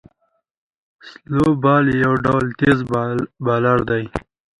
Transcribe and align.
سلو 1.23 1.47
بال 1.63 1.85
یو 2.03 2.13
ډول 2.25 2.45
تېز 2.59 2.77
بالر 3.45 3.79
دئ. 3.89 4.03